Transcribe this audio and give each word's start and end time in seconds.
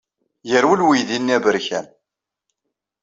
Yerwel 0.49 0.81
weydi-nni 0.87 1.33
aberkan. 1.37 1.85